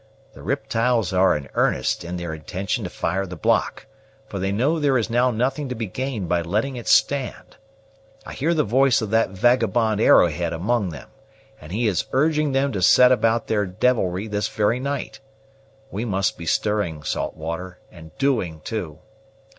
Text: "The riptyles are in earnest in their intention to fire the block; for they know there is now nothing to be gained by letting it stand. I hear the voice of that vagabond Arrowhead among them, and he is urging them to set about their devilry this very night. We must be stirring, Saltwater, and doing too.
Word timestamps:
"The 0.33 0.41
riptyles 0.41 1.13
are 1.13 1.37
in 1.37 1.47
earnest 1.53 2.03
in 2.03 2.17
their 2.17 2.33
intention 2.33 2.83
to 2.85 2.89
fire 2.89 3.27
the 3.27 3.35
block; 3.35 3.85
for 4.25 4.39
they 4.39 4.51
know 4.51 4.79
there 4.79 4.97
is 4.97 5.11
now 5.11 5.29
nothing 5.29 5.69
to 5.69 5.75
be 5.75 5.85
gained 5.85 6.27
by 6.27 6.41
letting 6.41 6.75
it 6.75 6.87
stand. 6.87 7.57
I 8.25 8.33
hear 8.33 8.55
the 8.55 8.63
voice 8.63 9.03
of 9.03 9.11
that 9.11 9.29
vagabond 9.29 10.01
Arrowhead 10.01 10.53
among 10.53 10.89
them, 10.89 11.09
and 11.61 11.71
he 11.71 11.85
is 11.85 12.05
urging 12.13 12.51
them 12.51 12.71
to 12.71 12.81
set 12.81 13.11
about 13.11 13.45
their 13.45 13.67
devilry 13.67 14.27
this 14.27 14.47
very 14.47 14.79
night. 14.79 15.19
We 15.91 16.03
must 16.03 16.35
be 16.35 16.47
stirring, 16.47 17.03
Saltwater, 17.03 17.77
and 17.91 18.09
doing 18.17 18.61
too. 18.61 18.97